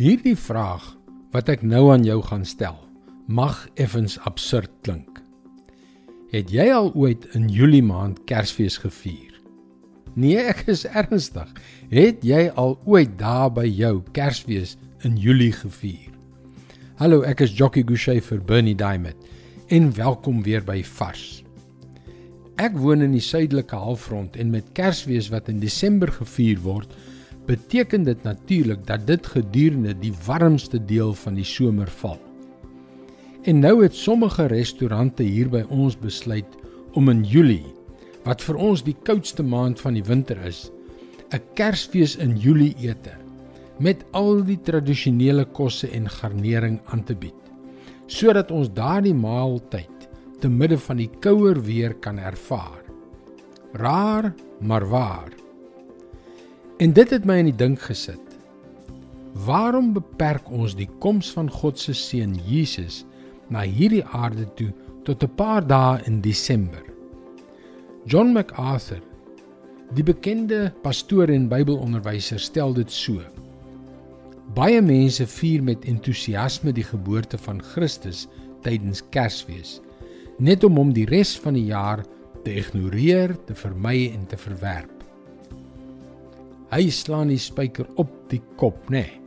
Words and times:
Hierdie 0.00 0.38
vraag 0.40 0.86
wat 1.34 1.50
ek 1.52 1.60
nou 1.68 1.90
aan 1.92 2.00
jou 2.06 2.16
gaan 2.24 2.46
stel, 2.48 2.78
mag 3.28 3.58
effens 3.76 4.14
absurd 4.24 4.70
klink. 4.86 5.18
Het 6.32 6.48
jy 6.48 6.64
al 6.72 6.88
ooit 6.96 7.26
in 7.36 7.50
Julie 7.52 7.82
maand 7.84 8.22
Kersfees 8.24 8.78
gevier? 8.80 9.34
Nee, 10.16 10.40
ek 10.40 10.64
is 10.72 10.86
ernstig. 10.88 11.50
Het 11.92 12.24
jy 12.24 12.46
al 12.56 12.78
ooit 12.88 13.12
daar 13.20 13.52
by 13.52 13.66
jou 13.68 13.98
Kersfees 14.16 14.78
in 15.04 15.20
Julie 15.20 15.52
gevier? 15.52 16.08
Hallo, 16.96 17.20
ek 17.28 17.44
is 17.44 17.52
Jockey 17.52 17.84
Gouchee 17.84 18.24
vir 18.24 18.40
Bernie 18.40 18.76
Diamond 18.78 19.28
en 19.68 19.92
welkom 20.00 20.40
weer 20.46 20.64
by 20.64 20.80
Vars. 20.96 21.42
Ek 22.56 22.80
woon 22.80 23.04
in 23.04 23.12
die 23.12 23.24
suidelike 23.24 23.76
halfrond 23.76 24.40
en 24.40 24.56
met 24.56 24.72
Kersfees 24.72 25.28
wat 25.28 25.52
in 25.52 25.60
Desember 25.60 26.08
gevier 26.16 26.64
word, 26.64 26.96
beteken 27.46 28.04
dit 28.06 28.22
natuurlik 28.22 28.86
dat 28.86 29.06
dit 29.06 29.26
gedurende 29.26 29.94
die 29.98 30.12
warmste 30.26 30.78
deel 30.84 31.14
van 31.14 31.34
die 31.34 31.46
somer 31.46 31.90
val. 31.90 32.20
En 33.42 33.58
nou 33.58 33.82
het 33.82 33.94
sommige 33.94 34.46
restaurante 34.46 35.22
hier 35.22 35.48
by 35.50 35.64
ons 35.68 35.96
besluit 35.98 36.46
om 36.94 37.08
in 37.10 37.24
Julie, 37.26 37.74
wat 38.22 38.42
vir 38.46 38.60
ons 38.62 38.84
die 38.86 38.94
koudste 39.02 39.42
maand 39.42 39.80
van 39.82 39.98
die 39.98 40.04
winter 40.06 40.38
is, 40.46 40.70
'n 41.32 41.40
Kersfees 41.54 42.16
in 42.16 42.36
Julie 42.36 42.74
ete 42.78 43.16
met 43.78 44.04
al 44.12 44.44
die 44.44 44.60
tradisionele 44.62 45.44
kosse 45.44 45.88
en 45.90 46.08
garnering 46.08 46.80
aan 46.92 47.02
te 47.02 47.14
bied, 47.14 47.42
sodat 48.06 48.50
ons 48.50 48.70
daardie 48.70 49.14
maaltyd 49.14 50.08
te 50.40 50.48
midde 50.48 50.78
van 50.78 50.96
die 50.96 51.10
kouer 51.20 51.62
weer 51.62 51.94
kan 51.94 52.18
ervaar. 52.18 52.82
Raar, 53.72 54.34
maar 54.60 54.86
waar. 54.88 55.41
En 56.82 56.90
dit 56.90 57.10
het 57.14 57.26
my 57.28 57.36
in 57.38 57.46
die 57.46 57.54
dink 57.54 57.78
gesit. 57.86 58.32
Waarom 59.46 59.92
beperk 59.94 60.48
ons 60.50 60.72
die 60.74 60.88
koms 60.98 61.28
van 61.30 61.46
God 61.46 61.78
se 61.78 61.92
seun 61.94 62.32
Jesus 62.48 63.04
na 63.54 63.60
hierdie 63.62 64.02
aarde 64.02 64.48
toe 64.58 64.72
tot 65.06 65.22
'n 65.22 65.34
paar 65.38 65.62
dae 65.62 66.00
in 66.10 66.18
Desember? 66.20 66.82
John 68.04 68.32
MacArthur, 68.32 68.98
die 69.94 70.02
bekende 70.02 70.72
pastoor 70.82 71.30
en 71.30 71.48
Bybelonderwyser, 71.48 72.40
stel 72.40 72.74
dit 72.74 72.90
so: 72.90 73.22
Baie 74.54 74.82
mense 74.82 75.26
vier 75.26 75.62
met 75.62 75.84
entoesiasme 75.84 76.72
die 76.72 76.84
geboorte 76.84 77.38
van 77.38 77.62
Christus 77.62 78.26
tydens 78.62 79.02
Kersfees, 79.10 79.80
net 80.38 80.64
om 80.64 80.76
hom 80.76 80.92
die 80.92 81.06
res 81.06 81.38
van 81.38 81.54
die 81.54 81.66
jaar 81.66 82.02
te 82.42 82.50
ignoreer, 82.54 83.36
te 83.46 83.54
vermy 83.54 84.10
en 84.14 84.26
te 84.26 84.36
verwerp. 84.36 85.01
Hy 86.72 86.86
slaan 86.88 87.28
die 87.28 87.40
spyker 87.40 87.84
op 88.00 88.08
die 88.30 88.40
kop, 88.56 88.78
nê. 88.88 89.02
Nee. 89.02 89.18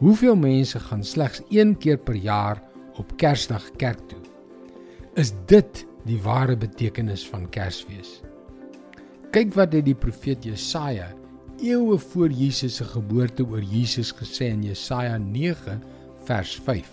Hoeveel 0.00 0.36
mense 0.36 0.80
gaan 0.80 1.02
slegs 1.04 1.42
een 1.52 1.74
keer 1.80 1.98
per 2.00 2.16
jaar 2.16 2.62
op 2.96 3.10
Kersdag 3.20 3.64
kerk 3.80 4.00
toe? 4.08 4.20
Is 5.20 5.34
dit 5.48 5.82
die 6.08 6.16
ware 6.24 6.56
betekenis 6.56 7.24
van 7.28 7.44
Kersfees? 7.52 8.22
Kyk 9.32 9.52
wat 9.56 9.72
het 9.76 9.84
die 9.84 9.96
profeet 9.96 10.44
Jesaja 10.44 11.10
eeue 11.60 11.98
voor 11.98 12.32
Jesus 12.32 12.76
se 12.80 12.84
geboorte 12.84 13.44
oor 13.44 13.64
Jesus 13.64 14.12
gesê 14.12 14.48
in 14.52 14.64
Jesaja 14.64 15.18
9 15.20 15.80
vers 16.28 16.54
5. 16.64 16.88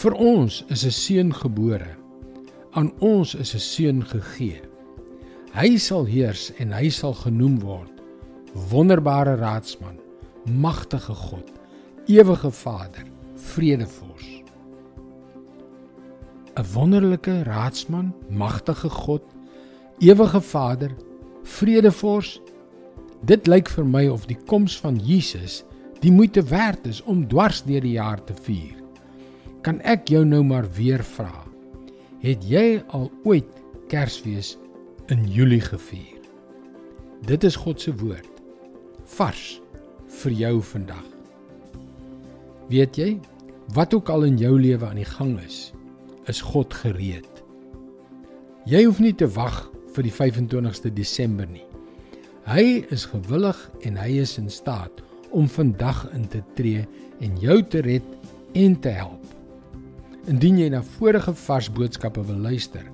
Vir 0.00 0.16
ons 0.16 0.64
is 0.68 0.84
'n 0.84 0.96
seun 0.96 1.32
gebore. 1.34 1.96
Aan 2.72 2.92
ons 3.00 3.34
is 3.34 3.54
'n 3.54 3.58
seun 3.58 4.04
gegee. 4.04 4.60
Hy 5.52 5.76
sal 5.76 6.04
heers 6.04 6.52
en 6.58 6.72
hy 6.72 6.88
sal 6.88 7.14
genoem 7.14 7.58
word 7.60 7.99
wonderbare 8.52 9.34
raadsman, 9.34 9.98
magtige 10.44 11.14
God, 11.14 11.52
ewige 12.06 12.50
Vader, 12.50 13.04
vredevors. 13.34 14.42
'n 16.54 16.64
Wonderlike 16.72 17.42
raadsman, 17.42 18.14
magtige 18.28 18.88
God, 18.88 19.22
ewige 19.98 20.40
Vader, 20.40 20.90
vredevors. 21.42 22.40
Dit 23.22 23.46
lyk 23.46 23.68
vir 23.68 23.86
my 23.86 24.08
of 24.08 24.26
die 24.26 24.38
koms 24.46 24.80
van 24.80 24.96
Jesus 24.96 25.64
die 26.00 26.12
moeite 26.12 26.42
werd 26.42 26.86
is 26.86 27.02
om 27.02 27.28
dwars 27.28 27.62
deur 27.62 27.80
die 27.80 27.92
jaar 27.98 28.24
te 28.24 28.34
vier. 28.34 28.76
Kan 29.60 29.80
ek 29.80 30.08
jou 30.08 30.24
nou 30.24 30.42
maar 30.44 30.64
weer 30.72 31.04
vra? 31.04 31.44
Het 32.20 32.44
jy 32.44 32.82
al 32.88 33.10
ooit 33.24 33.60
Kersfees 33.88 34.56
in 35.06 35.28
Julie 35.28 35.60
gevier? 35.60 36.16
Dit 37.20 37.44
is 37.44 37.56
God 37.56 37.80
se 37.80 37.92
woord 37.94 38.39
vars 39.16 39.60
vir 40.20 40.34
jou 40.36 40.54
vandag. 40.72 41.06
Weet 42.70 42.98
jy, 42.98 43.10
wat 43.74 43.94
ook 43.94 44.10
al 44.10 44.28
in 44.28 44.38
jou 44.38 44.54
lewe 44.60 44.86
aan 44.86 45.00
die 45.00 45.08
gang 45.08 45.36
is, 45.42 45.70
is 46.30 46.42
God 46.44 46.74
gereed. 46.74 47.42
Jy 48.68 48.84
hoef 48.86 49.00
nie 49.02 49.14
te 49.16 49.26
wag 49.34 49.64
vir 49.94 50.06
die 50.06 50.14
25ste 50.14 50.92
Desember 50.94 51.48
nie. 51.50 51.64
Hy 52.50 52.84
is 52.94 53.08
gewillig 53.10 53.58
en 53.86 53.98
hy 53.98 54.20
is 54.22 54.36
in 54.40 54.50
staat 54.50 55.02
om 55.34 55.48
vandag 55.50 56.04
in 56.14 56.26
te 56.30 56.42
tree 56.58 56.86
en 57.22 57.36
jou 57.42 57.60
te 57.62 57.82
red 57.86 58.06
en 58.58 58.76
te 58.82 58.92
help. 58.94 59.24
Indien 60.30 60.58
jy 60.60 60.70
na 60.72 60.82
vorige 60.98 61.34
vars 61.46 61.70
boodskappe 61.72 62.22
wil 62.26 62.42
luister, 62.50 62.84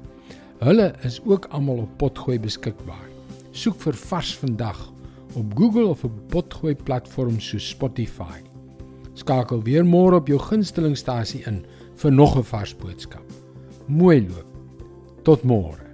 hulle 0.64 0.90
is 1.04 1.18
ook 1.24 1.48
almal 1.56 1.84
op 1.84 1.96
potgooi 2.00 2.38
beskikbaar. 2.40 3.08
Soek 3.56 3.78
vir 3.84 3.96
vars 4.08 4.34
vandag 4.40 4.80
op 5.36 5.56
Google 5.56 5.86
of 5.86 6.04
op 6.04 6.12
potgooi 6.32 6.74
platforms 6.74 7.48
so 7.48 7.58
Spotify. 7.58 8.40
Skakel 9.14 9.62
weer 9.62 9.84
môre 9.84 10.20
op 10.20 10.28
jou 10.28 10.38
gunstelingstasie 10.40 11.42
in 11.46 11.64
vir 11.96 12.12
nog 12.12 12.36
'n 12.36 12.42
vars 12.42 12.76
boodskap. 12.76 13.24
Mooi 13.86 14.20
loop. 14.28 14.46
Tot 15.22 15.42
môre. 15.42 15.85